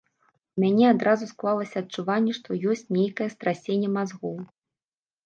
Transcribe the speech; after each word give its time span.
У 0.59 0.61
мяне 0.63 0.85
адразу 0.93 1.27
склалася 1.33 1.83
адчуванне, 1.85 2.33
што 2.37 2.57
ёсць 2.71 2.83
нейкае 2.97 3.29
страсенне 3.35 3.91
мазгоў. 3.99 4.35